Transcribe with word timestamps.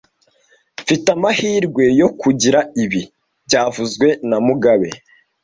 Mfite 0.81 1.07
amahirwe 1.15 1.83
yo 2.01 2.07
kugira 2.21 2.59
ibi 2.83 3.01
byavuzwe 3.45 4.07
na 4.29 4.37
mugabe 4.45 4.89